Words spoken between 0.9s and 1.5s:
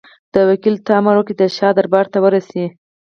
امر وکړ چې د